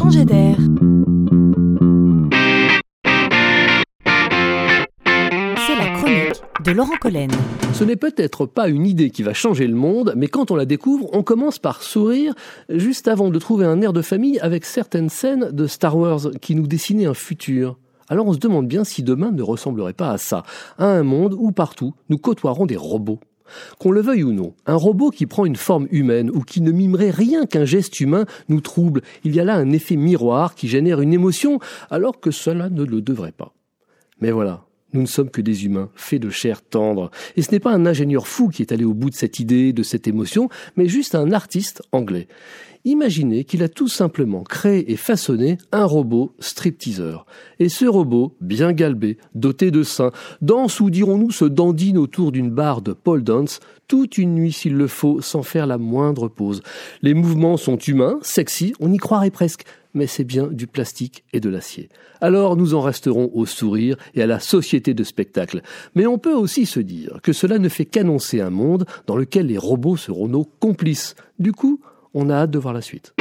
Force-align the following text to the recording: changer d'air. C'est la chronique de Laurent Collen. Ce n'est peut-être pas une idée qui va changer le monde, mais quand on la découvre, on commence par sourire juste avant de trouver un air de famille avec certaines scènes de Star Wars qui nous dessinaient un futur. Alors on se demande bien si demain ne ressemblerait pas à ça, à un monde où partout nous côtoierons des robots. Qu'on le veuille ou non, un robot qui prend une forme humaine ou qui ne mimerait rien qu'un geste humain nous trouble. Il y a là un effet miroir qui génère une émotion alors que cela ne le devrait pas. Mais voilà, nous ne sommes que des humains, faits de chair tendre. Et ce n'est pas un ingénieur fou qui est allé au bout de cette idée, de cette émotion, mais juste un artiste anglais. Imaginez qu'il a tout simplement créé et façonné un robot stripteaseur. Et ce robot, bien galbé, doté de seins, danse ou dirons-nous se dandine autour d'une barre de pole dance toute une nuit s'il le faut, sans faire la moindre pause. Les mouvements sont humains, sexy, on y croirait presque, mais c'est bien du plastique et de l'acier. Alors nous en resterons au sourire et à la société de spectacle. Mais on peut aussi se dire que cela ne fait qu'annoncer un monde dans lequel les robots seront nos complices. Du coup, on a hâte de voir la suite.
changer 0.00 0.24
d'air. 0.24 0.56
C'est 5.66 5.76
la 5.76 5.90
chronique 5.94 6.42
de 6.64 6.70
Laurent 6.72 6.96
Collen. 6.98 7.30
Ce 7.74 7.84
n'est 7.84 7.96
peut-être 7.96 8.46
pas 8.46 8.68
une 8.68 8.86
idée 8.86 9.10
qui 9.10 9.22
va 9.22 9.34
changer 9.34 9.66
le 9.66 9.74
monde, 9.74 10.14
mais 10.16 10.28
quand 10.28 10.50
on 10.50 10.56
la 10.56 10.64
découvre, 10.64 11.10
on 11.12 11.22
commence 11.22 11.58
par 11.58 11.82
sourire 11.82 12.32
juste 12.70 13.08
avant 13.08 13.28
de 13.28 13.38
trouver 13.38 13.66
un 13.66 13.82
air 13.82 13.92
de 13.92 14.00
famille 14.00 14.38
avec 14.40 14.64
certaines 14.64 15.10
scènes 15.10 15.50
de 15.52 15.66
Star 15.66 15.98
Wars 15.98 16.30
qui 16.40 16.54
nous 16.54 16.66
dessinaient 16.66 17.04
un 17.04 17.14
futur. 17.14 17.78
Alors 18.08 18.26
on 18.26 18.32
se 18.32 18.38
demande 18.38 18.68
bien 18.68 18.84
si 18.84 19.02
demain 19.02 19.32
ne 19.32 19.42
ressemblerait 19.42 19.92
pas 19.92 20.12
à 20.12 20.18
ça, 20.18 20.44
à 20.78 20.86
un 20.86 21.02
monde 21.02 21.36
où 21.38 21.52
partout 21.52 21.94
nous 22.08 22.18
côtoierons 22.18 22.64
des 22.64 22.76
robots. 22.76 23.20
Qu'on 23.78 23.90
le 23.90 24.00
veuille 24.00 24.24
ou 24.24 24.32
non, 24.32 24.54
un 24.66 24.76
robot 24.76 25.10
qui 25.10 25.26
prend 25.26 25.46
une 25.46 25.56
forme 25.56 25.86
humaine 25.90 26.30
ou 26.30 26.40
qui 26.40 26.60
ne 26.60 26.72
mimerait 26.72 27.10
rien 27.10 27.46
qu'un 27.46 27.64
geste 27.64 28.00
humain 28.00 28.26
nous 28.48 28.60
trouble. 28.60 29.02
Il 29.24 29.34
y 29.34 29.40
a 29.40 29.44
là 29.44 29.54
un 29.54 29.70
effet 29.70 29.96
miroir 29.96 30.54
qui 30.54 30.68
génère 30.68 31.00
une 31.00 31.12
émotion 31.12 31.58
alors 31.90 32.20
que 32.20 32.30
cela 32.30 32.68
ne 32.68 32.84
le 32.84 33.00
devrait 33.00 33.32
pas. 33.32 33.54
Mais 34.20 34.30
voilà, 34.30 34.64
nous 34.92 35.02
ne 35.02 35.06
sommes 35.06 35.30
que 35.30 35.40
des 35.40 35.64
humains, 35.64 35.90
faits 35.94 36.20
de 36.20 36.30
chair 36.30 36.62
tendre. 36.62 37.10
Et 37.36 37.42
ce 37.42 37.50
n'est 37.52 37.60
pas 37.60 37.72
un 37.72 37.86
ingénieur 37.86 38.26
fou 38.26 38.48
qui 38.48 38.62
est 38.62 38.72
allé 38.72 38.84
au 38.84 38.94
bout 38.94 39.10
de 39.10 39.14
cette 39.14 39.38
idée, 39.38 39.72
de 39.72 39.82
cette 39.82 40.08
émotion, 40.08 40.48
mais 40.76 40.88
juste 40.88 41.14
un 41.14 41.32
artiste 41.32 41.82
anglais. 41.92 42.28
Imaginez 42.84 43.44
qu'il 43.44 43.62
a 43.62 43.68
tout 43.68 43.88
simplement 43.88 44.42
créé 44.42 44.90
et 44.90 44.96
façonné 44.96 45.58
un 45.70 45.84
robot 45.84 46.34
stripteaseur. 46.38 47.26
Et 47.58 47.68
ce 47.68 47.84
robot, 47.84 48.34
bien 48.40 48.72
galbé, 48.72 49.18
doté 49.34 49.70
de 49.70 49.82
seins, 49.82 50.12
danse 50.40 50.80
ou 50.80 50.88
dirons-nous 50.88 51.30
se 51.30 51.44
dandine 51.44 51.98
autour 51.98 52.32
d'une 52.32 52.50
barre 52.50 52.80
de 52.80 52.94
pole 52.94 53.22
dance 53.22 53.60
toute 53.86 54.18
une 54.18 54.34
nuit 54.34 54.52
s'il 54.52 54.76
le 54.76 54.86
faut, 54.86 55.20
sans 55.20 55.42
faire 55.42 55.66
la 55.66 55.76
moindre 55.76 56.28
pause. 56.28 56.62
Les 57.02 57.12
mouvements 57.12 57.56
sont 57.56 57.76
humains, 57.76 58.18
sexy, 58.22 58.72
on 58.80 58.92
y 58.92 58.98
croirait 58.98 59.30
presque, 59.30 59.64
mais 59.94 60.06
c'est 60.06 60.24
bien 60.24 60.46
du 60.46 60.66
plastique 60.66 61.24
et 61.32 61.40
de 61.40 61.50
l'acier. 61.50 61.88
Alors 62.20 62.56
nous 62.56 62.74
en 62.74 62.80
resterons 62.80 63.30
au 63.34 63.46
sourire 63.46 63.96
et 64.14 64.22
à 64.22 64.26
la 64.26 64.40
société 64.40 64.94
de 64.94 65.04
spectacle. 65.04 65.62
Mais 65.94 66.06
on 66.06 66.18
peut 66.18 66.34
aussi 66.34 66.66
se 66.66 66.80
dire 66.80 67.18
que 67.22 67.32
cela 67.32 67.58
ne 67.58 67.68
fait 67.68 67.84
qu'annoncer 67.84 68.40
un 68.40 68.50
monde 68.50 68.86
dans 69.06 69.16
lequel 69.16 69.46
les 69.46 69.58
robots 69.58 69.96
seront 69.96 70.28
nos 70.28 70.44
complices. 70.44 71.16
Du 71.38 71.52
coup, 71.52 71.80
on 72.14 72.30
a 72.30 72.34
hâte 72.34 72.50
de 72.50 72.58
voir 72.58 72.74
la 72.74 72.82
suite. 72.82 73.14